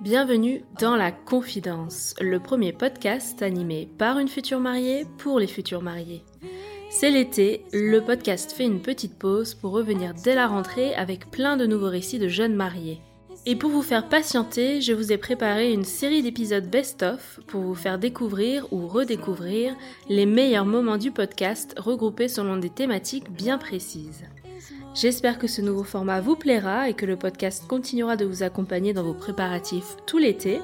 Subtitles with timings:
[0.00, 5.82] Bienvenue dans La Confidence, le premier podcast animé par une future mariée pour les futurs
[5.82, 6.22] mariés.
[6.90, 11.56] C'est l'été, le podcast fait une petite pause pour revenir dès la rentrée avec plein
[11.56, 13.00] de nouveaux récits de jeunes mariés.
[13.44, 17.74] Et pour vous faire patienter, je vous ai préparé une série d'épisodes best-of pour vous
[17.74, 19.74] faire découvrir ou redécouvrir
[20.08, 24.22] les meilleurs moments du podcast regroupés selon des thématiques bien précises.
[25.00, 28.92] J'espère que ce nouveau format vous plaira et que le podcast continuera de vous accompagner
[28.92, 30.60] dans vos préparatifs tout l'été.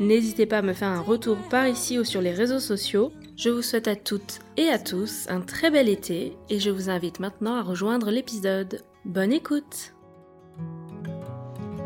[0.00, 3.10] N'hésitez pas à me faire un retour par ici ou sur les réseaux sociaux.
[3.38, 6.90] Je vous souhaite à toutes et à tous un très bel été et je vous
[6.90, 8.84] invite maintenant à rejoindre l'épisode.
[9.06, 9.94] Bonne écoute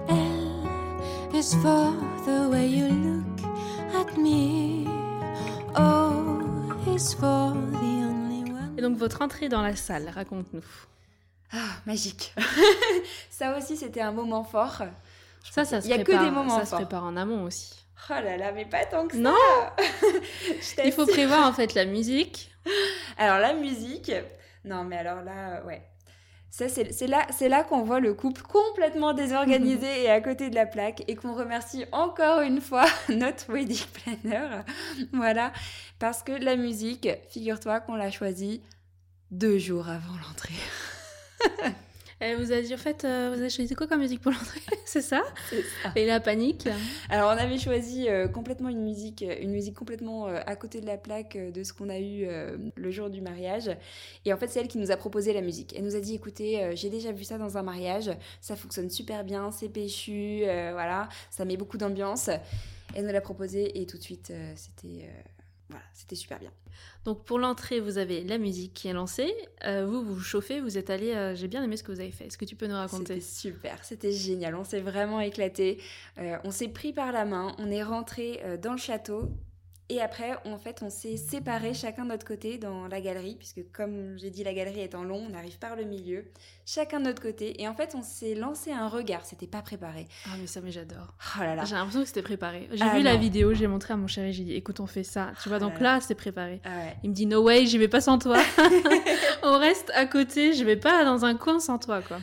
[0.08, 0.16] L
[1.32, 1.92] is for
[2.26, 3.46] the way you look
[3.94, 4.88] at me.
[5.76, 6.40] O
[6.92, 8.74] is for the only one.
[8.76, 10.64] Et donc votre entrée dans la salle, raconte-nous.
[11.54, 12.34] Ah, magique.
[13.30, 14.82] ça aussi, c'était un moment fort.
[15.50, 17.44] Ça, ça se Il y a que prépare, des moments ça se prépare en amont
[17.44, 17.74] aussi.
[18.10, 19.22] Oh là là, mais pas tant que ça.
[19.22, 19.34] Non
[20.84, 22.50] Il faut prévoir en fait la musique.
[23.18, 24.10] Alors la musique,
[24.64, 25.82] non mais alors là, euh, ouais.
[26.50, 30.50] Ça, c'est c'est là, c'est là qu'on voit le couple complètement désorganisé et à côté
[30.50, 34.62] de la plaque et qu'on remercie encore une fois notre wedding planner.
[35.12, 35.52] Voilà,
[35.98, 38.62] parce que la musique, figure-toi qu'on l'a choisie
[39.30, 40.54] deux jours avant l'entrée.
[42.20, 44.60] Elle vous a dit en fait, euh, vous avez choisi quoi comme musique pour l'entrée?
[44.86, 45.22] C'est ça?
[45.96, 46.68] Et la panique?
[47.10, 50.86] Alors on avait choisi euh, complètement une musique, une musique complètement euh, à côté de
[50.86, 52.26] la plaque de ce qu'on a eu
[52.74, 53.70] le jour du mariage.
[54.24, 55.74] Et en fait c'est elle qui nous a proposé la musique.
[55.76, 59.24] Elle nous a dit écoutez, j'ai déjà vu ça dans un mariage, ça fonctionne super
[59.24, 62.30] bien, c'est péchu, voilà, ça met beaucoup d'ambiance.
[62.94, 65.10] Elle nous l'a proposé et tout de suite c'était
[65.68, 66.52] voilà, c'était super bien.
[67.04, 69.34] Donc pour l'entrée, vous avez la musique qui est lancée.
[69.64, 71.12] Euh, vous, vous vous chauffez, vous êtes allé.
[71.12, 72.26] euh, J'ai bien aimé ce que vous avez fait.
[72.26, 73.20] Est-ce que tu peux nous raconter?
[73.20, 75.80] C'était super, c'était génial, on s'est vraiment éclaté.
[76.18, 79.30] Euh, on s'est pris par la main, on est rentré dans le château
[79.90, 83.60] et après, en fait, on s'est séparés chacun de notre côté dans la galerie, puisque
[83.72, 86.24] comme j'ai dit, la galerie étant longue, on arrive par le milieu,
[86.64, 87.60] chacun de notre côté.
[87.60, 90.08] Et en fait, on s'est lancé un regard, c'était pas préparé.
[90.26, 91.14] Ah mais ça, mais j'adore.
[91.36, 91.64] Oh là là.
[91.64, 92.68] J'ai l'impression que c'était préparé.
[92.72, 95.04] J'ai Ah, vu la vidéo, j'ai montré à mon chéri, j'ai dit écoute, on fait
[95.04, 95.32] ça.
[95.42, 96.60] Tu vois, Ah donc là là, c'est préparé.
[96.64, 96.96] Ah ouais.
[97.02, 98.38] Il me dit no way, j'y vais pas sans toi.
[99.42, 102.18] on reste à côté, je vais pas dans un coin sans toi, quoi.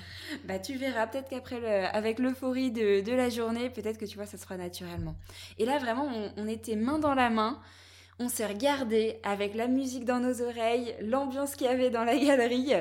[0.46, 4.26] Bah tu verras, peut-être qu'après, avec l'euphorie de, de la journée, peut-être que tu vois,
[4.26, 5.16] ça se fera naturellement.
[5.60, 7.60] Et là, vraiment, on, on était main dans la main.
[8.20, 12.18] On s'est regardé avec la musique dans nos oreilles, l'ambiance qu'il y avait dans la
[12.18, 12.74] galerie.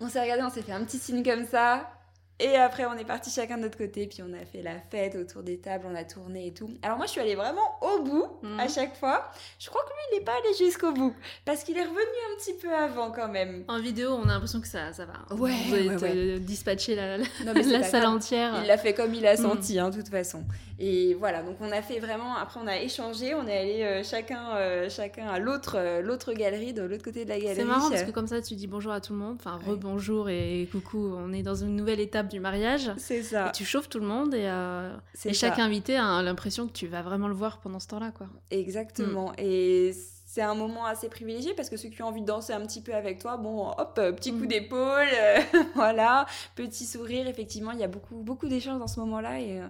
[0.00, 1.90] On s'est regardé, on s'est fait un petit signe comme ça.
[2.38, 5.14] Et après, on est parti chacun de notre côté, puis on a fait la fête
[5.16, 6.68] autour des tables, on a tourné et tout.
[6.82, 8.60] Alors moi, je suis allée vraiment au bout Mhm.
[8.60, 9.30] à chaque fois.
[9.58, 11.14] Je crois que lui, il n'est pas allé jusqu'au bout,
[11.46, 13.64] parce qu'il est revenu un petit peu avant quand même.
[13.68, 15.34] En vidéo, on a l'impression que ça, ça va.
[15.34, 16.12] Ouais, avez ouais, ouais.
[16.14, 18.14] euh, dispatché la, la, Non, mais c'est la pas salle grave.
[18.16, 18.54] entière.
[18.60, 19.36] Il l'a fait comme il a Mm.
[19.38, 20.44] senti, hein, de toute façon.
[20.78, 22.36] Et voilà, donc on a fait vraiment.
[22.36, 26.34] Après, on a échangé, on est allé euh, chacun, euh, chacun à l'autre, euh, l'autre
[26.34, 27.56] galerie, de l'autre côté de la galerie.
[27.56, 29.36] C'est marrant parce que comme ça, tu dis bonjour à tout le monde.
[29.40, 31.14] Enfin, rebonjour et coucou.
[31.16, 32.90] On est dans une nouvelle étape du mariage.
[32.98, 33.48] c'est ça.
[33.48, 34.94] Et tu chauffes tout le monde et, euh,
[35.24, 35.48] et ça.
[35.48, 38.26] chaque invité a l'impression que tu vas vraiment le voir pendant ce temps-là, quoi.
[38.50, 39.32] Exactement.
[39.38, 39.92] Et
[40.26, 42.82] c'est un moment assez privilégié parce que ceux qui ont envie de danser un petit
[42.82, 44.48] peu avec toi, bon, hop, euh, petit coup Mm.
[44.48, 45.40] d'épaule, euh,
[45.74, 47.26] voilà, petit sourire.
[47.26, 49.40] Effectivement, il y a beaucoup, beaucoup d'échanges dans ce moment-là.
[49.40, 49.60] Et,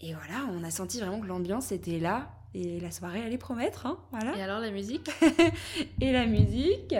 [0.00, 2.28] et voilà, on a senti vraiment que l'ambiance était là.
[2.52, 4.36] Et la soirée allait promettre, hein, voilà.
[4.36, 5.08] Et alors la musique?
[6.00, 6.94] Et la musique,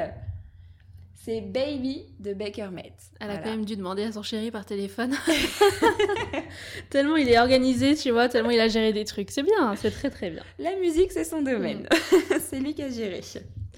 [1.22, 2.94] c'est Baby de Baker Met.
[3.20, 5.14] Elle a quand même dû demander à son chéri par téléphone.
[6.90, 9.30] tellement il est organisé, tu vois, tellement il a géré des trucs.
[9.30, 10.42] C'est bien, c'est très très bien.
[10.58, 11.82] La musique, c'est son domaine.
[11.82, 12.38] Mm.
[12.40, 13.20] c'est lui qui a géré.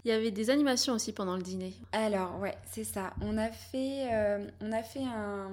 [0.05, 1.75] Il y avait des animations aussi pendant le dîner.
[1.91, 3.13] Alors, ouais, c'est ça.
[3.21, 5.51] On a fait, euh, on a fait un,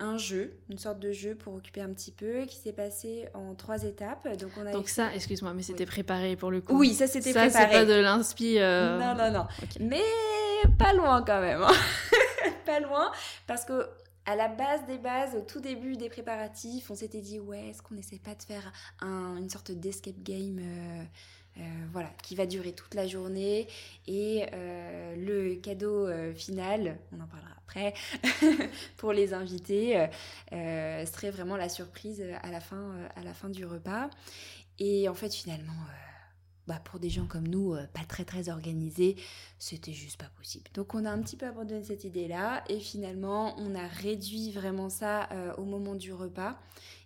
[0.00, 3.54] un jeu, une sorte de jeu pour occuper un petit peu, qui s'est passé en
[3.54, 4.28] trois étapes.
[4.38, 5.86] Donc, on a Donc ça, excuse-moi, mais c'était Oui.
[5.90, 6.78] préparé pour le coup.
[6.78, 7.72] Oui, ça c'était Ça, c'est préparé.
[7.72, 8.58] pas de l'inspi.
[8.58, 9.46] euh, Non, non, non.
[9.80, 10.00] Mais
[10.78, 11.62] pas loin quand même.
[11.62, 11.72] hein.
[12.66, 13.10] pas loin.
[13.46, 13.88] Parce que
[14.26, 17.82] à la base des bases, au tout début des préparatifs, on s'était dit ouais, est-ce
[17.82, 21.02] qu'on n'essaie pas de faire un- une sorte d'escape game euh,
[21.92, 23.66] voilà, qui va durer toute la journée
[24.06, 27.94] et euh, le cadeau euh, final, on en parlera après,
[28.96, 30.06] pour les invités, euh,
[30.52, 34.08] euh, serait vraiment la surprise à la fin, euh, à la fin du repas.
[34.78, 36.08] Et en fait, finalement, euh,
[36.68, 39.16] bah, pour des gens comme nous, euh, pas très très organisés,
[39.58, 40.64] c'était juste pas possible.
[40.74, 44.90] Donc on a un petit peu abandonné cette idée-là et finalement on a réduit vraiment
[44.90, 46.58] ça euh, au moment du repas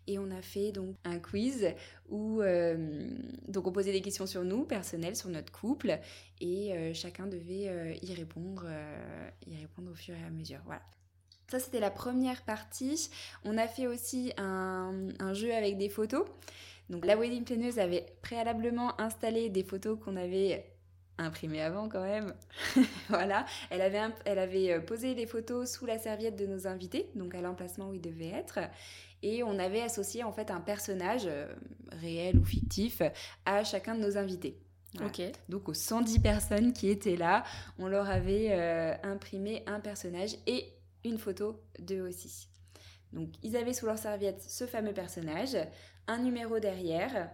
[0.07, 1.69] et on a fait donc un quiz
[2.09, 3.09] où euh,
[3.49, 5.99] donc on posait des questions sur nous, personnelles, sur notre couple
[6.41, 8.67] et euh, chacun devait euh, y répondre,
[9.47, 10.61] y répondre au fur et à mesure.
[10.65, 10.83] Voilà.
[11.49, 13.11] Ça, c'était la première partie.
[13.45, 16.25] On a fait aussi un, un jeu avec des photos.
[16.89, 20.72] Donc la wedding planeuse avait préalablement installé des photos qu'on avait
[21.19, 22.35] imprimées avant quand même.
[23.09, 27.11] voilà, elle avait, elle avait euh, posé les photos sous la serviette de nos invités,
[27.15, 28.59] donc à l'emplacement où ils devaient être.
[29.23, 31.47] Et on avait associé en fait un personnage euh,
[31.93, 33.03] réel ou fictif
[33.45, 34.59] à chacun de nos invités.
[34.95, 35.33] Voilà.
[35.49, 37.45] Donc aux 110 personnes qui étaient là,
[37.79, 40.75] on leur avait euh, imprimé un personnage et
[41.05, 42.49] une photo d'eux aussi.
[43.13, 45.57] Donc ils avaient sous leur serviette ce fameux personnage,
[46.07, 47.31] un numéro derrière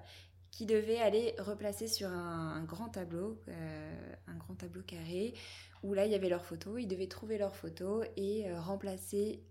[0.51, 5.35] qui devait aller replacer sur un, un grand tableau, euh, un grand tableau carré,
[5.83, 9.43] où là il y avait leurs photos, ils devaient trouver leurs photos et euh, remplacer,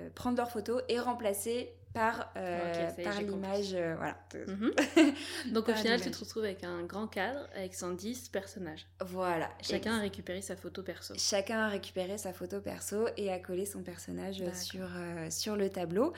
[0.00, 4.16] euh, prendre leurs photos et remplacer par, est, par l'image, voilà.
[4.46, 4.72] Mhm.
[5.52, 8.86] Donc au final, tu te retrouves avec un grand cadre avec 110 personnages.
[9.00, 9.48] Voilà.
[9.62, 11.14] Chacun a récupéré sa photo perso.
[11.16, 14.86] Chacun a récupéré sa photo perso et a collé son personnage sur,
[15.30, 16.12] sur le tableau.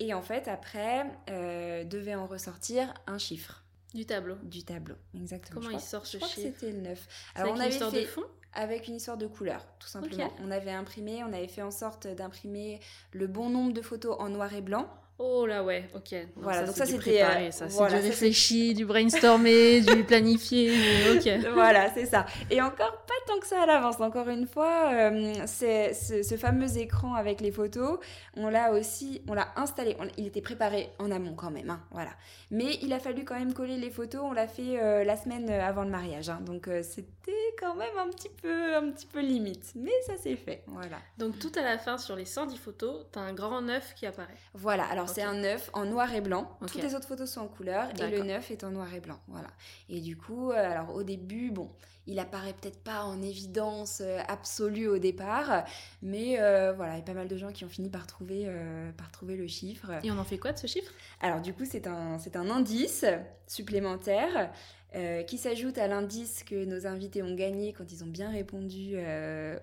[0.00, 3.64] Et en fait, après, euh, devait en ressortir un chiffre
[3.94, 4.36] Du tableau.
[4.42, 4.94] du tableau.
[5.14, 5.60] Exactement.
[5.60, 7.06] Comment Je il crois- sort je ce crois que chiffre c'était le 9.
[7.34, 8.24] C'est Alors, avec on une avait histoire fait de fond?
[8.52, 10.32] avec une histoire de couleur, tout simplement.
[10.40, 12.80] On avait imprimé, on avait fait en sorte d'imprimer
[13.12, 14.88] le bon nombre de photos en noir et blanc.
[15.20, 16.14] Oh là ouais, ok.
[16.36, 17.66] Voilà, donc ça, c'était, euh, ça.
[17.66, 20.72] voilà, du ça, réfléchi, du brainstormé, du planifié.
[21.12, 21.28] Ok.
[21.54, 22.24] voilà, c'est ça.
[22.50, 24.00] Et encore pas tant que ça à l'avance.
[24.00, 27.98] Encore une fois, euh, c'est ce, fameux écran avec les photos,
[28.36, 29.96] on l'a aussi, on l'a installé.
[29.98, 32.10] On- il était préparé en amont quand même, hein, voilà.
[32.52, 34.20] Mais il a fallu quand même coller les photos.
[34.22, 36.38] On l'a fait euh, la semaine avant le mariage, hein.
[36.46, 39.72] donc euh, c'était quand même un petit peu, un petit peu limite.
[39.74, 40.98] Mais ça s'est fait, voilà.
[41.18, 44.28] Donc tout à la fin, sur les 110 photos, t'as un grand 9 qui apparaît.
[44.54, 44.84] Voilà.
[44.84, 46.56] Alors C'est un 9 en noir et blanc.
[46.60, 48.24] Toutes les autres photos sont en couleur et le D'accord.
[48.26, 49.18] 9 est en noir et blanc.
[49.28, 49.48] Voilà.
[49.88, 51.70] Et du coup, euh, alors au début, bon,
[52.08, 55.64] il apparaît peut-être pas en évidence euh, absolue au départ,
[56.02, 58.44] mais euh, voilà, il y a pas mal de gens qui ont fini par trouver,
[58.46, 59.90] euh, par trouver le chiffre.
[60.02, 60.90] Et on en fait quoi de ce chiffre?
[61.20, 63.04] Alors du coup, c'est un, c'est un indice
[63.46, 64.50] supplémentaire
[64.94, 68.96] euh, qui s'ajoute à l'indice que nos invités ont gagné quand ils ont bien répondu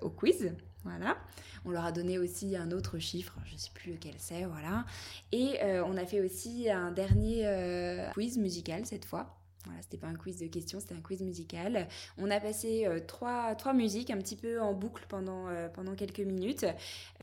[0.02, 0.54] au quiz.
[0.86, 1.18] Voilà.
[1.66, 4.86] On leur a donné aussi un autre chiffre, je ne sais plus lequel c'est, voilà.
[5.32, 9.36] Et euh, on a fait aussi un dernier euh, quiz musical cette fois.
[9.66, 11.88] Voilà, c'était pas un quiz de questions, c'était un quiz musical.
[12.18, 15.96] On a passé euh, trois, trois musiques un petit peu en boucle pendant, euh, pendant
[15.96, 16.66] quelques minutes.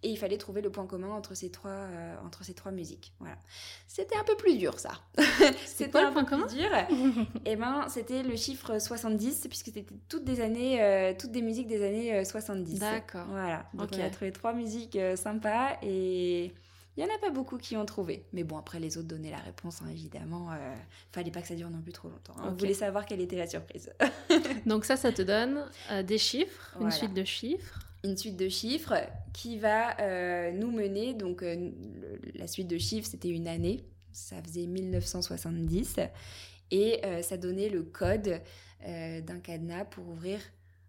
[0.03, 3.13] Et il fallait trouver le point commun entre ces trois, euh, entre ces trois musiques.
[3.21, 3.37] Voilà.
[3.87, 4.91] C'était un peu plus dur, ça.
[5.65, 7.27] c'était quoi le un point peu plus commun dur.
[7.47, 11.85] Et ben, c'était le chiffre 70, puisque c'était toutes des années, toutes des musiques des
[11.87, 12.81] années euh, 70.
[12.81, 13.27] D'accord.
[13.29, 13.67] Voilà.
[13.75, 13.99] Donc Ok.
[14.01, 16.53] on a trouvé trois musiques sympas et
[16.97, 18.27] il y en a pas beaucoup qui ont trouvé.
[18.33, 20.53] Mais bon, après les autres donnaient la réponse, hein, évidemment.
[20.53, 20.75] euh,
[21.13, 22.35] fallait pas que ça dure non plus trop longtemps.
[22.39, 22.43] hein.
[22.49, 23.93] On voulait savoir quelle était la surprise.
[24.67, 27.81] Donc ça, ça te donne euh, des chiffres, une suite de chiffres.
[28.05, 28.95] une suite de chiffres
[29.33, 31.15] qui va euh, nous mener.
[31.15, 33.85] Donc, euh, le- la suite de chiffres, c'était une année.
[34.13, 35.97] Ça faisait 1970.
[36.71, 38.41] Et ça donnait le code
[38.87, 40.41] d'un cadenas pour ouvrir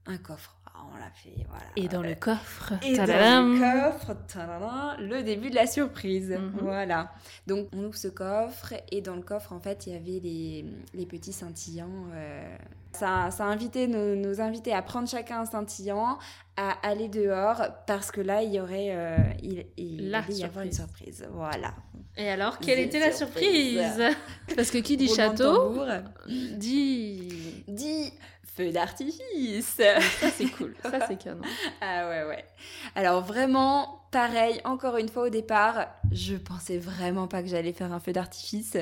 [0.05, 0.57] un coffre.
[0.75, 1.63] On l'a fait, voilà.
[1.75, 3.53] Et dans le coffre, Et dans tadadam.
[3.53, 3.59] le
[3.91, 6.29] coffre, tadadam, le début de la surprise.
[6.31, 6.59] Mhm.
[6.61, 7.11] Voilà.
[7.47, 10.65] Donc, on ouvre ce coffre et dans le coffre, en fait, il y avait les,
[10.93, 11.87] les petits scintillants.
[12.13, 12.55] euh.
[12.91, 16.19] Ça, ça a invité nos, nos invités à prendre chacun un scintillant,
[16.57, 20.71] à aller dehors, parce que là, il y aurait euh, il, il y avoir une
[20.71, 21.25] surprise.
[21.31, 21.73] Voilà.
[22.17, 23.79] Et alors, quelle était la surprise.
[23.79, 24.15] surprise
[24.55, 25.83] Parce que qui dit château
[26.27, 27.63] dit...
[27.67, 28.13] Dit
[28.55, 29.65] feu d'artifice.
[29.65, 30.75] Ça, c'est cool.
[30.83, 31.41] Ça, c'est canon.
[31.81, 32.45] Ah ouais, ouais.
[32.95, 37.91] Alors vraiment, pareil, encore une fois au départ, je pensais vraiment pas que j'allais faire
[37.91, 38.77] un feu d'artifice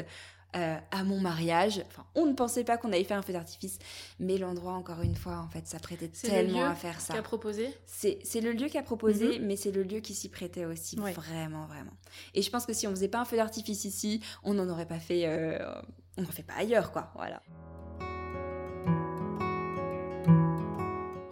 [0.56, 1.84] euh, à mon mariage.
[1.88, 3.80] Enfin, on ne pensait pas qu'on allait faire un feu d'artifice,
[4.20, 7.00] mais l'endroit, encore une fois, en fait, ça prêtait C'est le tellement lieu à faire
[7.00, 7.14] ça.
[7.14, 10.14] Qui a proposé C'est c'est le lieu qui a proposé, mais c'est le lieu qui
[10.14, 11.14] s'y prêtait aussi, Ouais.
[11.14, 11.94] vraiment, vraiment.
[12.34, 14.88] Et je pense que si on faisait pas un feu d'artifice ici, on n'en aurait
[14.88, 15.24] pas fait...
[15.26, 15.58] euh,
[16.18, 17.42] on n'en fait pas ailleurs, quoi, voilà.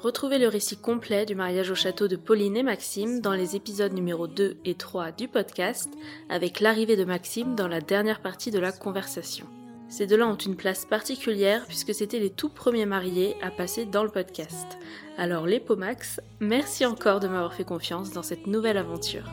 [0.01, 3.91] Retrouvez le récit complet du mariage au château de Pauline et Maxime dans les épisodes
[3.91, 5.89] numéro 2 et 3 du podcast,
[6.29, 9.46] avec l'arrivée de Maxime dans la dernière partie de la conversation.
[9.89, 14.03] Ces deux-là ont une place particulière puisque c'était les tout premiers mariés à passer dans
[14.03, 14.77] le podcast.
[15.18, 19.29] Alors les Pomax, merci encore de m'avoir fait confiance dans cette nouvelle aventure.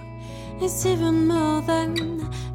[0.60, 1.94] It's even more than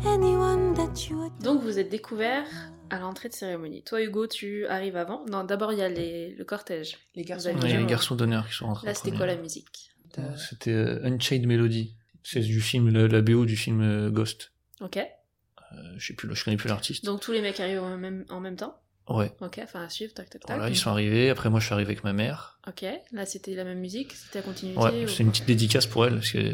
[0.06, 2.50] anyone that you would Donc vous êtes découverts
[2.92, 3.82] à l'entrée de cérémonie.
[3.84, 5.26] Toi Hugo, tu arrives avant?
[5.30, 6.98] Non, d'abord il y a les- le cortège.
[7.16, 8.88] Les garçons déjà- les garçons d'honneur qui sont rentrés.
[8.88, 9.92] Là c'était quoi la musique?
[10.20, 11.96] Euh, C'était euh, Unchained Melody.
[12.24, 14.52] C'est du film, le- la BO du film euh, Ghost.
[14.82, 14.98] Ok.
[14.98, 17.06] Euh, je sais plus, je connais plus l'artiste.
[17.06, 18.78] Donc tous les mecs arrivent en même, en même temps?
[19.10, 19.32] Ouais.
[19.42, 20.56] Ok, enfin à suivre, tac tac tac.
[20.56, 21.30] Voilà, ils sont arrivés.
[21.30, 22.60] Après, moi, je suis arrivé avec ma mère.
[22.68, 25.88] Ok, là c'était la même musique, c'était la continuité Ouais, ou- c'est une petite dédicace
[25.88, 26.54] pour elle, parce que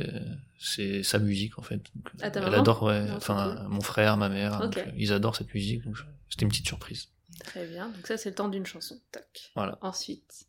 [0.60, 1.76] c'est sa musique en fait.
[1.76, 3.04] Donc, Ah, elle adore, ouais.
[3.06, 5.98] Non, enfin, mon frère, ma mère, donc, euh, ils adorent cette musique, donc
[6.30, 7.08] c'était une petite surprise.
[7.44, 9.00] Très bien, donc ça c'est le temps d'une chanson.
[9.12, 9.52] Tac.
[9.56, 9.78] Voilà.
[9.82, 10.46] Ensuite.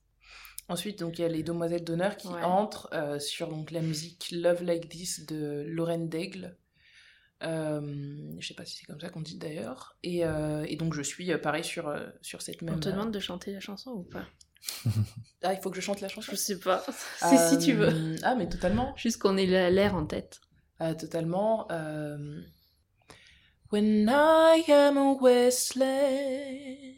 [0.68, 2.42] Ensuite, donc il y a les Demoiselles d'honneur qui Ouais.
[2.42, 6.56] entrent euh, sur donc la musique Love Like This de Lauren Daigle.
[7.44, 9.96] Euh, je sais pas si c'est comme ça qu'on dit d'ailleurs.
[10.02, 12.74] Et, euh, et donc je suis euh, pareil sur, sur cette même.
[12.74, 14.26] On te demande de chanter la chanson ou pas?
[15.44, 16.32] Ah, il faut que je chante la chanson?
[16.32, 16.84] Je sais pas.
[17.20, 18.16] C'est si tu veux.
[18.24, 18.92] Ah, mais totalement.
[18.96, 20.40] Juste qu'on ait la- l'air en tête.
[20.80, 21.68] Euh, totalement.
[23.70, 26.94] When I am a wasteland,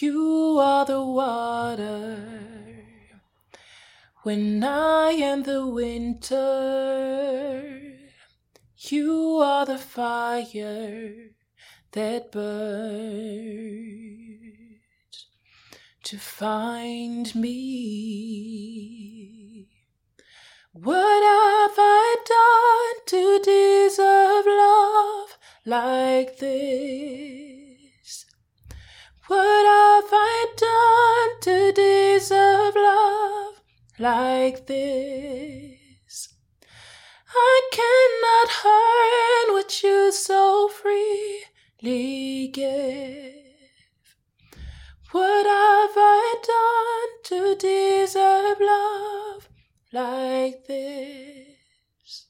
[0.00, 2.18] you are the water.
[4.24, 6.42] When I am the winter,
[8.78, 11.30] you are the fire
[11.92, 13.22] that burns
[16.02, 19.21] to find me.
[20.74, 25.36] What have I done to deserve love
[25.66, 28.24] like this?
[29.26, 33.60] What have I done to deserve love
[33.98, 36.28] like this?
[37.28, 43.34] I cannot earn what you so freely give.
[45.10, 45.91] What have
[49.92, 52.28] like this?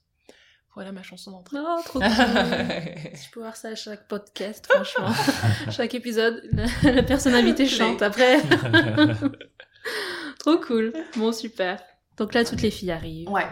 [0.75, 1.59] Voilà ma chanson d'entrée.
[1.61, 2.09] Oh, trop cool.
[2.09, 5.13] Je peux voir ça à chaque podcast, franchement.
[5.71, 8.41] chaque épisode, la, la personne invitée chante après.
[10.39, 10.93] trop cool.
[11.17, 11.81] Bon, super.
[12.17, 13.29] Donc là, toutes les filles arrivent.
[13.31, 13.47] ouais.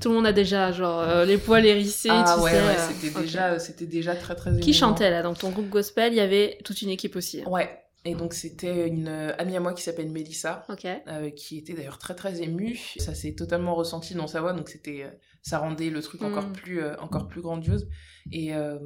[0.00, 2.56] Tout le monde a déjà, genre, euh, les poils hérissés, Ah tu ouais, sais.
[2.62, 4.72] ouais, euh, c'était déjà, c'était déjà très très Qui émouvant.
[4.72, 5.22] chantait là?
[5.22, 7.42] Dans ton groupe gospel, il y avait toute une équipe aussi.
[7.42, 7.48] hein.
[7.50, 7.82] Ouais.
[8.04, 10.64] Et donc c'était une euh, amie à moi qui s'appelle Mélissa,
[11.08, 12.76] euh, qui était d'ailleurs très très émue.
[12.98, 15.10] Ça s'est totalement ressenti dans sa voix, donc c'était, euh,
[15.42, 16.52] ça rendait le truc encore Mm.
[16.52, 17.88] plus, euh, encore plus grandiose.
[18.32, 18.78] Et euh,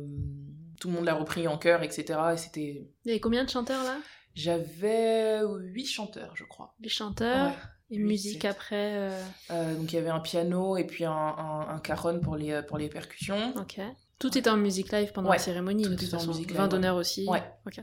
[0.80, 2.18] tout le monde l'a repris en chœur, etc.
[2.32, 3.98] Et c'était, Il y avait combien de chanteurs là?
[4.34, 6.74] J'avais huit chanteurs, je crois.
[6.80, 7.54] Les chanteurs Ouais.
[7.90, 8.96] et huit, musique après.
[8.96, 12.36] euh, Euh, donc il y avait un piano et puis un, un, un cajon pour
[12.36, 13.54] les, pour les percussions.
[13.56, 13.78] Ok.
[14.18, 15.82] Tout était en musique live pendant Ouais, la cérémonie.
[15.84, 16.68] tout était en musique live, Vin ouais.
[16.70, 17.26] d'honneur aussi.
[17.28, 17.42] Ouais.
[17.66, 17.80] Ok.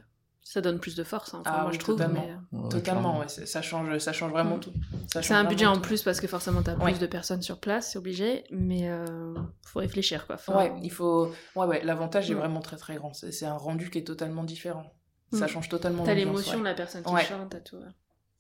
[0.52, 1.96] Ça donne plus de force, hein, enfin, Ah moi oui, je trouve.
[1.98, 2.26] totalement.
[2.26, 3.20] mais, euh, Ouais, Totalement, clairement.
[3.20, 4.62] ouais, ça, ça change, ça change vraiment Mm.
[4.62, 4.74] tout.
[5.14, 6.86] Ça C'est un budget en plus parce que forcément t'as Ouais.
[6.92, 9.36] plus de personnes sur place, c'est obligé, mais euh,
[9.68, 10.36] faut réfléchir quoi.
[10.38, 11.32] Enfin, Ouais, il faut.
[11.56, 12.38] Ouais, ouais, l'avantage est Mm.
[12.40, 13.14] vraiment très très grand.
[13.14, 14.92] C'est un rendu qui est totalement différent.
[15.34, 15.50] Ça Mm.
[15.50, 17.24] change totalement T'as l'émotion de la personne qui Ouais.
[17.26, 17.78] chante, t'as tout.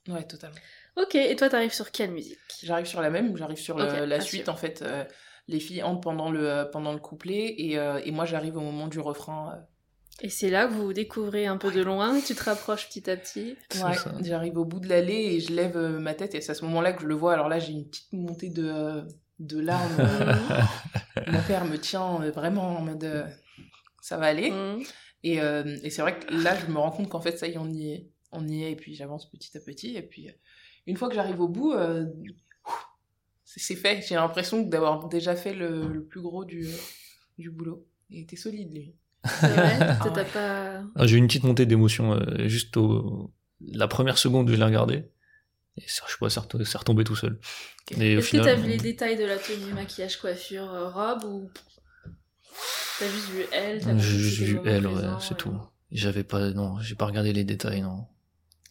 [0.07, 0.23] ouais.
[0.23, 0.55] Totalement.
[0.97, 2.39] Ok, et toi t'arrives sur quelle musique?
[2.63, 4.53] J'arrive sur la même, j'arrive sur le- Ok, la suite sûr.
[4.53, 4.81] en fait.
[4.81, 5.03] euh,
[5.47, 8.61] les filles entrent pendant le, euh, pendant le couplet et, euh, et moi j'arrive au
[8.61, 9.59] moment du refrain.
[10.21, 13.09] Et c'est là que vous vous découvrez un peu de loin, tu te rapproches petit
[13.09, 13.55] à petit.
[13.75, 16.55] Ouais, j'arrive au bout de l'allée et je lève euh, ma tête et c'est à
[16.55, 17.33] ce moment-là que je le vois.
[17.33, 19.01] Alors là, j'ai une petite montée de, euh,
[19.39, 19.95] de larmes.
[21.27, 23.27] Mon père me tient euh, vraiment en mode euh,
[24.01, 24.51] ça va aller.
[24.51, 24.83] Mm.
[25.23, 27.53] Et, euh, et c'est vrai que là, je me rends compte qu'en fait, ça y
[27.53, 28.09] est, on y est.
[28.31, 29.95] On y est, et puis j'avance petit à petit.
[29.95, 30.29] Et puis,
[30.85, 32.05] une fois que j'arrive au bout, euh,
[33.43, 34.05] c'est c'est fait.
[34.07, 36.67] J'ai l'impression d'avoir déjà fait le, le plus gros du,
[37.37, 37.87] du boulot.
[38.09, 38.95] Il était solide, lui.
[39.25, 40.25] C'est vrai Ah ouais.
[40.25, 40.81] pas.
[40.95, 43.33] Ah, J'ai eu une petite montée d'émotion euh, juste au...
[43.61, 45.09] la première seconde où je l'ai regardé.
[45.77, 47.39] Et ça, je sais pas, c'est retombé tout seul.
[47.91, 51.23] Au Est-ce que final, t'as vu les détails de la tenue, maquillage, coiffure, euh, robe
[51.25, 51.49] ou.
[52.99, 55.57] T'as juste vu elle j'ai vu juste vu elle, ouais, c'est euh, tout.
[55.91, 58.05] J'avais pas, non, j'ai pas regardé les détails, non.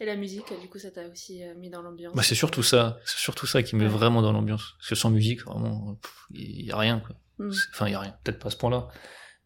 [0.01, 2.15] Et la musique, du coup, ça t'a aussi euh, mis dans l'ambiance?
[2.15, 3.93] Bah, c'est surtout ça, c'est surtout ça qui me met Ouais.
[3.93, 4.75] vraiment dans l'ambiance.
[4.79, 5.99] Parce que sans musique, vraiment,
[6.31, 7.17] il y a rien, quoi.
[7.39, 7.51] Mm.
[7.53, 8.89] C'est- Enfin, il y a rien, peut-être pas à ce point-là.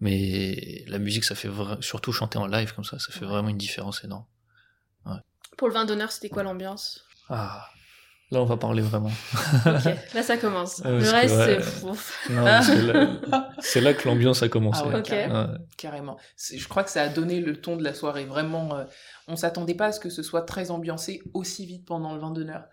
[0.06, 3.26] Mais la musique, ça fait vra- surtout chanter en live comme ça, ça fait Ouais.
[3.28, 4.26] vraiment une différence énorme.
[5.56, 7.04] Pour le vin d'honneur, c'était quoi l'ambiance?
[7.28, 7.66] Ah,
[8.32, 9.12] là, on va parler vraiment.
[9.64, 10.82] Là ça commence.
[10.85, 11.61] Ah, le reste, ouais.
[11.62, 12.32] c'est.
[12.35, 14.80] Là- c'est là que l'ambiance a commencé.
[14.85, 15.02] Ah ouais,
[15.76, 16.14] carrément.
[16.14, 16.59] Ouais.
[16.59, 18.25] Je crois que ça a donné le ton de la soirée.
[18.25, 18.85] Vraiment, euh,
[19.28, 22.30] on s'attendait pas à ce que ce soit très ambiancé aussi vite pendant le vin
[22.32, 22.64] d'honneur.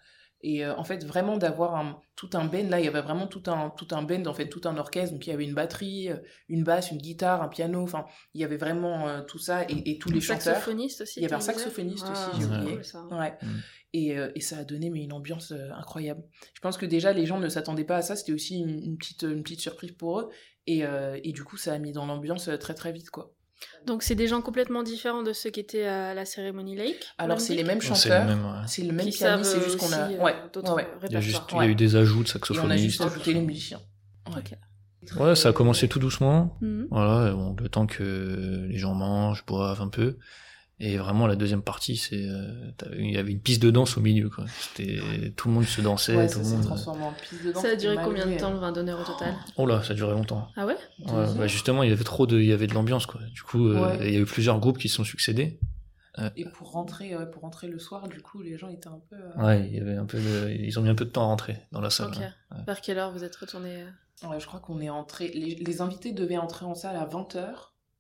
[0.42, 3.28] Et euh, en fait, vraiment d'avoir un, tout un band, là, il y avait vraiment
[3.28, 5.12] tout un, tout un band, en fait, tout un orchestre.
[5.14, 6.18] Donc, il y avait une batterie, euh,
[6.48, 7.82] une basse, une guitare, un piano.
[7.84, 10.42] Enfin, il y avait vraiment euh, tout ça et, et tous les Un chanteurs.
[10.56, 11.20] saxophoniste aussi.
[11.20, 12.72] Il y avait un saxophoniste Ah, aussi, j'ai c'est oublié.
[12.76, 13.06] cool, ça.
[13.12, 13.34] Ouais.
[13.42, 13.48] Mm.
[13.94, 16.24] Et, euh, et ça a donné mais une ambiance euh, incroyable.
[16.54, 18.98] Je pense que déjà les gens ne s'attendaient pas à ça, c'était aussi une, une
[18.98, 20.30] petite, une petite surprise pour eux.
[20.68, 23.34] Et, euh, et du coup, ça a mis dans l'ambiance très très vite quoi.
[23.86, 27.06] Donc c'est des gens complètement différents de ceux qui étaient à la cérémonie Lake.
[27.18, 28.52] Alors c'est les mêmes Non, c'est le chanteurs, même, ouais.
[28.68, 30.10] c'est le même qui pianiste, savent c'est juste qu'on a.
[30.12, 30.88] euh, ouais, d'autres ouais.
[31.08, 32.84] Il y a juste, il y a eu des ajouts de Et on a saxophonistes.
[32.84, 33.80] juste ajouté les musiciens.
[34.28, 34.38] Ouais.
[34.40, 35.20] Ok.
[35.20, 36.58] Ouais, ça a commencé tout doucement.
[36.62, 36.88] Mhm.
[36.92, 40.18] Voilà, bon, le temps que les gens mangent, boivent un peu.
[40.82, 44.02] Et vraiment, la deuxième partie, c'est, euh, il y avait une piste de danse au
[44.02, 44.46] milieu, quoi.
[44.62, 45.00] C'était,
[45.36, 46.64] tout le monde se dansait, Ouais, tout ça le monde.
[46.66, 47.62] transformé en piste de danse.
[47.64, 49.34] Ça a duré combien de temps le vin d'honneur au total?
[49.58, 50.48] Oh là, ça a duré longtemps.
[50.56, 50.78] Ah ouais?
[51.06, 53.20] Bah justement, il y avait trop de, il y avait de l'ambiance, quoi.
[53.34, 55.60] Du coup, euh, il y a eu plusieurs groupes qui se sont succédés.
[56.36, 59.16] Et pour rentrer, ouais, pour rentrer le soir, du coup, les gens étaient un peu.
[59.16, 61.22] euh, Ouais, il y avait un peu de, ils ont mis un peu de temps
[61.24, 62.10] à rentrer dans la salle.
[62.10, 62.18] Ok.
[62.20, 62.58] ouais.
[62.68, 64.28] Vers quelle heure vous êtes retourné euh?
[64.30, 65.30] Ouais, je crois qu'on est entré.
[65.30, 67.06] Les, les invités devaient entrer en salle à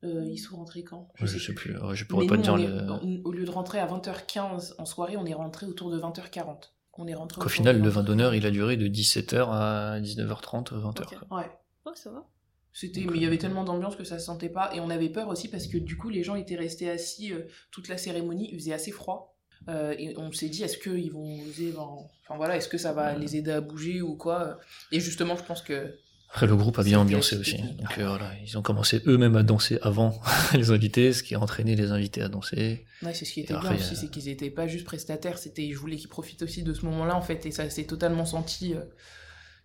[0.03, 0.27] 20h.
[0.29, 1.09] ils sont rentrés quand?
[1.15, 2.91] Je sais plus, ouais, je pourrais Mais pas nous, te dire le.
[2.91, 6.71] on- au lieu de rentrer à 20h15 en soirée, on est rentré autour de 20h40.
[7.01, 8.05] On est rentré Qu'au final, le vin 20h40.
[8.05, 11.01] d'honneur, il a duré de 17h à 19h30, 20h.
[11.03, 11.17] Ok.
[11.27, 11.37] quoi.
[11.39, 11.49] Ouais.
[11.85, 12.25] Ouais, ça va.
[12.73, 14.69] C'était, mais il y avait tellement d'ambiance que ça se sentait pas.
[14.75, 17.41] Et on avait peur aussi parce que du coup, les gens étaient restés assis euh,
[17.71, 18.49] toute la cérémonie.
[18.51, 19.37] Il faisait assez froid.
[19.67, 21.71] Euh, et on s'est dit, est-ce qu'ils vont oser.
[21.71, 21.87] ben,
[22.25, 24.57] Enfin voilà, est-ce que ça va les aider à bouger ou quoi?
[24.91, 25.95] Et justement, je pense que.
[26.31, 27.57] Après, le groupe a bien ambiancé aussi.
[27.57, 30.19] Donc euh, voilà, ils ont commencé eux-mêmes à danser avant
[30.53, 32.85] les invités, ce qui a entraîné les invités à danser.
[33.01, 34.85] Ouais, c'est ce qui était Et bien après, aussi, euh, c'est qu'ils étaient pas juste
[34.85, 37.85] prestataires, c'était, je voulais qu'ils profitent aussi de ce moment-là en fait, et ça s'est
[37.85, 38.73] totalement senti.
[38.75, 38.81] euh,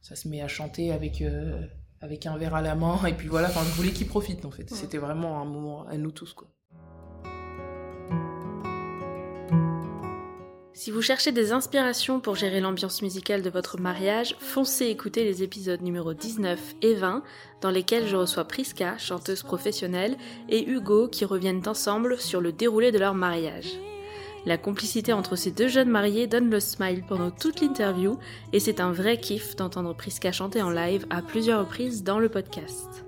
[0.00, 1.60] ça se met à chanter avec, euh,
[2.02, 4.50] avec un verre à la main, et puis voilà, enfin, je voulais qu'ils profitent en
[4.50, 4.70] fait.
[4.70, 4.76] Ouais.
[4.78, 6.48] C'était vraiment un moment à nous tous quoi.
[10.76, 15.44] Si vous cherchez des inspirations pour gérer l'ambiance musicale de votre mariage, foncez écouter les
[15.44, 17.22] épisodes numéro 19 et 20
[17.60, 20.16] dans lesquels je reçois Priska, chanteuse professionnelle,
[20.48, 23.68] et Hugo qui reviennent ensemble sur le déroulé de leur mariage.
[24.46, 28.18] La complicité entre ces deux jeunes mariés donne le smile pendant toute l'interview
[28.52, 32.28] et c'est un vrai kiff d'entendre Priska chanter en live à plusieurs reprises dans le
[32.28, 33.04] podcast.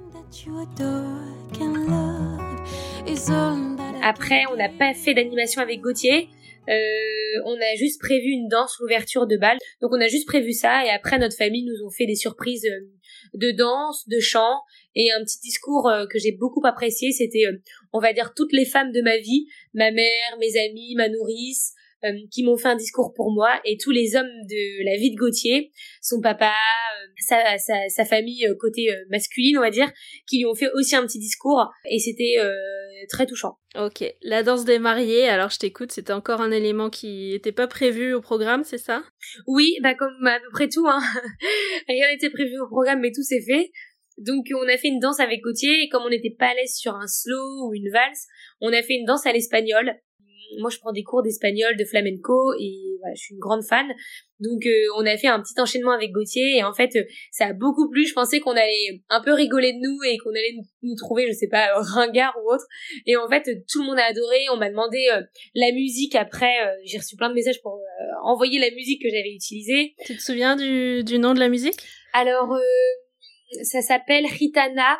[4.02, 6.30] Après, on n'a pas fait d'animation avec Gauthier.
[6.68, 9.58] Euh, on a juste prévu une danse, l'ouverture de bal.
[9.80, 12.66] Donc on a juste prévu ça et après notre famille nous ont fait des surprises
[12.66, 12.90] euh,
[13.34, 14.60] de danse, de chant
[14.94, 17.12] et un petit discours euh, que j'ai beaucoup apprécié.
[17.12, 17.58] C'était, euh,
[17.92, 21.72] on va dire, toutes les femmes de ma vie, ma mère, mes amis, ma nourrice,
[22.30, 25.16] qui m'ont fait un discours pour moi et tous les hommes de la vie de
[25.16, 26.52] Gauthier, son papa,
[27.18, 29.90] sa, sa, sa famille euh, côté euh, masculine, on va dire,
[30.28, 32.52] qui lui ont fait aussi un petit discours et c'était euh,
[33.08, 33.58] très touchant.
[33.76, 37.66] Ok, la danse des mariés, alors je t'écoute, c'était encore un élément qui n'était pas
[37.66, 39.02] prévu au programme, c'est ça?
[39.46, 41.00] Oui, bah comme à peu près tout, hein.
[41.88, 43.70] Rien n'était prévu au programme, mais tout s'est fait.
[44.18, 46.74] Donc on a fait une danse avec Gauthier, et comme on n'était pas à l'aise
[46.74, 48.26] sur un slow ou une valse,
[48.60, 49.94] on a fait une danse à l'espagnol.
[50.60, 53.86] Moi je prends des cours d'espagnol, de flamenco, et voilà, je suis une grande fan.
[54.38, 57.46] Donc euh, on a fait un petit enchaînement avec Gauthier, et en fait euh, ça
[57.46, 58.06] a beaucoup plu.
[58.06, 61.26] Je pensais qu'on allait un peu rigoler de nous, et qu'on allait nous, nous trouver,
[61.26, 62.66] je sais pas, ringard ou autre.
[63.06, 65.08] Et en fait euh, tout le monde a adoré, on m'a demandé
[65.54, 66.54] la musique après,
[66.84, 67.80] j'ai reçu plein de messages pour
[68.22, 69.94] envoyer la musique que j'avais utilisée.
[70.04, 71.80] Tu te souviens du, du nom de la musique?
[72.12, 72.56] Alors,
[73.62, 74.98] ça s'appelle Ritana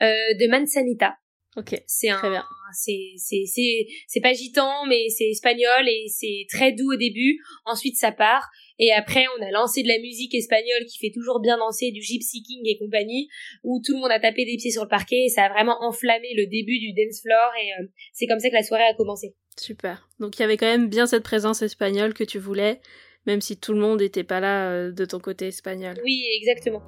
[0.00, 1.14] de Manzanita.
[1.56, 2.44] Ok, C'est un, très bien.
[2.72, 7.38] c'est, c'est, c'est, c'est pas gitan, mais c'est espagnol et c'est très doux au début.
[7.66, 8.48] Ensuite, ça part.
[8.78, 12.00] Et après, on a lancé de la musique espagnole qui fait toujours bien danser, du
[12.00, 13.28] gypsy king et compagnie,
[13.64, 15.76] où tout le monde a tapé des pieds sur le parquet et ça a vraiment
[15.82, 18.94] enflammé le début du dance floor et euh, c'est comme ça que la soirée a
[18.94, 19.34] commencé.
[19.58, 20.08] Super.
[20.20, 22.80] Donc il y avait quand même bien cette présence espagnole que tu voulais,
[23.26, 26.00] même si tout le monde n'était pas là euh, de ton côté espagnol.
[26.02, 26.82] Oui, exactement.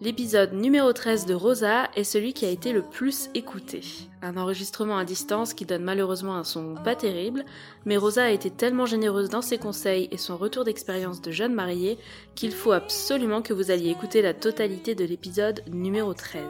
[0.00, 3.80] L'épisode numéro 13 de Rosa est celui qui a été le plus écouté.
[4.22, 7.44] Un enregistrement à distance qui donne malheureusement un son pas terrible,
[7.84, 11.52] mais Rosa a été tellement généreuse dans ses conseils et son retour d'expérience de jeune
[11.52, 11.98] mariée
[12.36, 16.44] qu'il faut absolument que vous alliez écouter la totalité de l'épisode numéro 13.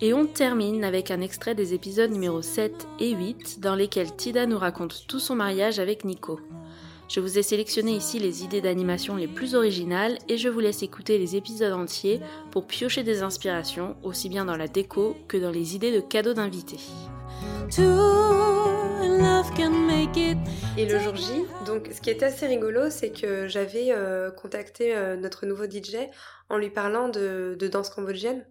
[0.00, 4.46] Et on termine avec un extrait des épisodes numéro 7 et 8 dans lesquels Tida
[4.46, 6.40] nous raconte tout son mariage avec Nico.
[7.08, 10.82] Je vous ai sélectionné ici les idées d'animation les plus originales et je vous laisse
[10.82, 15.50] écouter les épisodes entiers pour piocher des inspirations, aussi bien dans la déco que dans
[15.50, 16.80] les idées de cadeaux d'invités.
[20.76, 24.96] Et le jour J, donc ce qui était assez rigolo, c'est que j'avais euh, contacté
[24.96, 25.96] euh, notre nouveau DJ
[26.48, 28.44] en lui parlant de, de danse cambodgienne,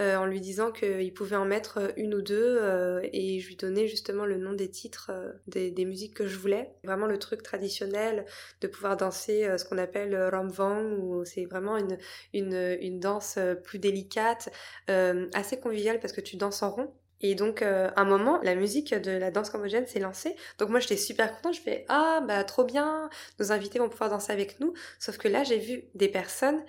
[0.00, 3.48] euh, en lui disant qu'il pouvait en mettre euh, une ou deux, euh, et je
[3.48, 5.12] lui donnais justement le nom des titres
[5.46, 6.72] des, musiques que je voulais.
[6.82, 8.24] Vraiment le truc traditionnel
[8.60, 11.98] de pouvoir danser ce qu'on appelle ramvang, où c'est vraiment une,
[12.32, 14.50] une, danse plus délicate,
[14.88, 16.94] assez conviviale parce que tu danses en rond.
[17.20, 20.36] Et donc, euh, un moment, la musique de la danse cambodgienne s'est lancée.
[20.58, 21.54] Donc moi, j'étais super contente.
[21.54, 24.74] Je fais ah bah trop bien, nos invités vont pouvoir danser avec nous.
[24.98, 26.62] Sauf que là, j'ai vu des personnes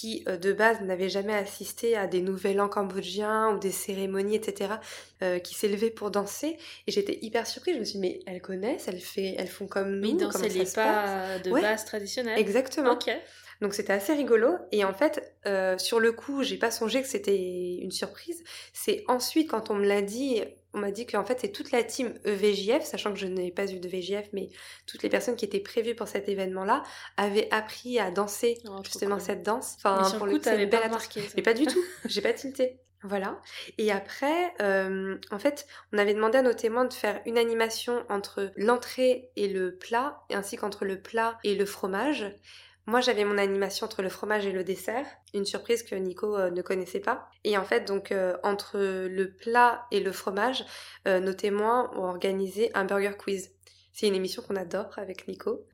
[0.00, 4.36] qui euh, de base n'avaient jamais assisté à des nouvel an cambodgiens ou des cérémonies,
[4.36, 4.74] etc.,
[5.22, 6.58] euh, qui s'élevaient pour danser.
[6.86, 7.74] Et j'étais hyper surprise.
[7.74, 10.18] Je me suis dit mais elles connaissent, elles, fait, elles font comme nous.
[10.18, 11.62] Les se passe pas de Ouais.
[11.62, 12.38] base traditionnels.
[12.38, 12.92] Exactement.
[12.92, 13.10] Ok.
[13.62, 14.50] Donc c'était assez rigolo.
[14.70, 18.42] Et en fait, euh, sur le coup, j'ai pas songé que c'était une surprise.
[18.74, 20.42] C'est ensuite, quand on me l'a dit,
[20.76, 23.66] on m'a dit qu'en fait c'est toute la team EVJF, sachant que je n'ai pas
[23.72, 24.50] eu de VJF, mais
[24.86, 26.82] toutes les personnes qui étaient prévues pour cet événement-là
[27.16, 29.24] avaient appris à danser Oh, justement cool.
[29.24, 29.76] cette danse.
[29.84, 31.20] Mais Enfin, sur pour le coup, t'avais belle pas ça.
[31.36, 32.78] Mais pas du tout, j'ai pas tilté.
[33.02, 33.40] Voilà.
[33.78, 38.04] Et après, euh, en fait, on avait demandé à nos témoins de faire une animation
[38.08, 42.26] entre l'entrée et le plat, ainsi qu'entre le plat et le fromage.
[42.88, 46.50] Moi, j'avais mon animation entre le fromage et le dessert, une surprise que Nico euh,
[46.50, 47.28] ne connaissait pas.
[47.42, 50.64] Et en fait, donc euh, entre le plat et le fromage,
[51.08, 53.55] euh, nos témoins ont organisé un burger quiz.
[53.98, 55.66] C'est une émission qu'on adore avec Nico.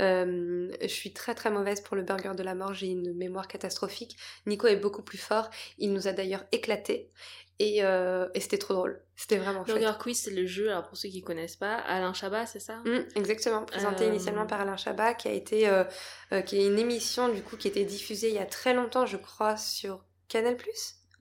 [0.00, 3.48] Euh, je suis très très mauvaise pour le burger de la mort, j'ai une mémoire
[3.48, 4.16] catastrophique.
[4.46, 7.10] Nico est beaucoup plus fort, il nous a d'ailleurs éclaté
[7.58, 9.02] et, euh, et c'était trop drôle.
[9.16, 9.80] C'était vraiment chouette.
[9.80, 12.76] Burger Quiz, c'est le jeu, alors pour ceux qui connaissent pas, Alain Chabat, c'est ça?
[12.84, 15.68] Mm, exactement, présenté Euh, initialement par Alain Chabat, qui a été,
[16.46, 19.04] qui est une émission du coup qui a été diffusée il y a très longtemps,
[19.04, 20.56] je crois, sur Canal+.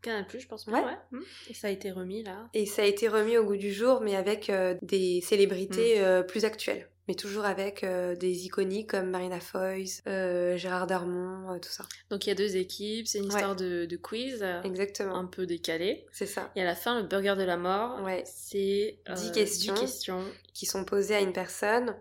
[0.03, 0.73] Canal Plus, je pense Ouais.
[0.73, 0.97] bien, ouais.
[1.11, 1.21] Mm.
[1.49, 2.47] Et ça a été remis là.
[2.53, 6.03] Et ça a été remis au goût du jour, mais avec euh, des célébrités Mm.
[6.03, 6.87] euh, plus actuelles.
[7.09, 11.83] Mais toujours avec euh, des iconiques comme Marina Foïs, Gérard Darmon, tout ça.
[12.09, 13.31] Donc il y a deux équipes, c'est une Ouais.
[13.31, 16.05] histoire de, de quiz Exactement, un peu décalé.
[16.13, 16.49] c'est ça.
[16.55, 18.23] Et à la fin, le burger de la mort, Ouais.
[18.25, 19.73] c'est euh, 10 questions.
[19.73, 20.23] 10 questions.
[20.53, 21.93] Qui sont posées à une personne.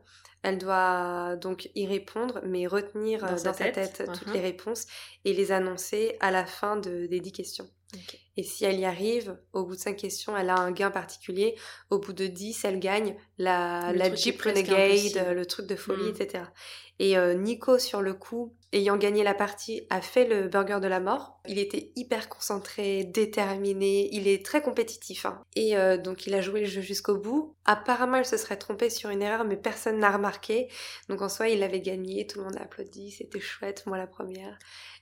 [0.45, 4.03] Elle doit donc y répondre, mais retenir Dans dans, sa sa tête.
[4.07, 4.35] toutes Mhm.
[4.35, 4.87] les réponses
[5.25, 7.69] et les annoncer à la fin de- des 10 questions.
[7.95, 8.32] Ok.
[8.37, 11.57] Et si elle y arrive, au bout de 5 questions, elle a un gain particulier.
[11.91, 16.45] Au bout de 10, elle gagne la, Le Jeep Renegade, le truc de folie, etc.
[16.99, 20.87] Et euh, Nico, sur le coup, ayant gagné la partie, a fait le burger de
[20.87, 21.41] la mort.
[21.49, 25.27] Il était hyper concentré, déterminé, il est très compétitif.
[25.27, 25.43] hein.
[25.57, 27.57] Et euh, donc il a joué le jeu jusqu'au bout.
[27.65, 30.69] Apparemment, il se serait trompé sur une erreur, mais personne n'a remarqué.
[31.09, 34.07] Donc en soi, il avait gagné, tout le monde a applaudi, c'était chouette, moi la
[34.07, 34.57] première.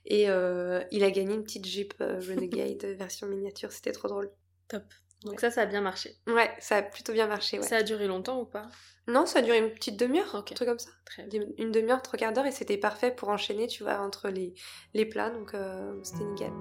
[0.06, 4.30] Et euh, il a gagné une petite Jeep Renegade version miniature, c'était trop drôle.
[4.68, 4.82] Top.
[5.24, 5.38] Donc Ouais.
[5.38, 6.16] ça, ça a bien marché.
[6.26, 7.66] Ouais, ça a plutôt bien marché, ouais.
[7.66, 8.66] Ça a duré longtemps ou pas?
[9.06, 10.52] Non, ça a duré une petite demi-heure, Ok.
[10.52, 10.90] un truc comme ça.
[11.04, 11.42] Très bien.
[11.58, 14.54] Une demi-heure, trois quarts d'heure, et c'était parfait pour enchaîner, tu vois, entre les,
[14.94, 16.52] les plats, donc euh, c'était nickel.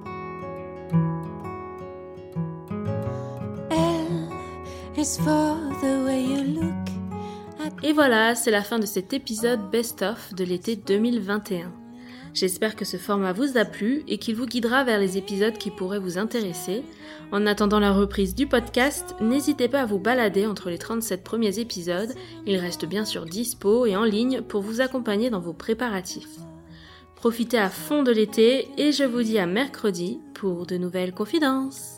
[7.83, 11.71] Et voilà, c'est la fin de cet épisode best-of de l'été 2021.
[12.33, 15.71] J'espère que ce format vous a plu et qu'il vous guidera vers les épisodes qui
[15.71, 16.83] pourraient vous intéresser.
[17.31, 21.59] En attendant la reprise du podcast, n'hésitez pas à vous balader entre les 37 premiers
[21.59, 22.13] épisodes.
[22.45, 26.37] Ils restent bien sûr dispo et en ligne pour vous accompagner dans vos préparatifs.
[27.15, 31.97] Profitez à fond de l'été et je vous dis à mercredi pour de nouvelles confidences.